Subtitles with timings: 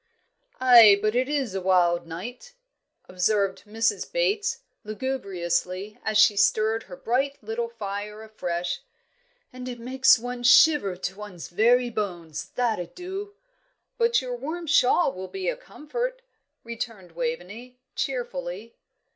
[0.59, 2.55] "Aye, but it is a wild night,"
[3.07, 4.11] observed Mrs.
[4.11, 8.81] Bates, lugubriously, as she stirred her bright little fire afresh,
[9.53, 13.35] "and it makes one shiver to one's very bones, that it do."
[13.99, 16.23] "But your warm shawl will be a comfort,"
[16.63, 18.73] returned Waveney, cheerfully.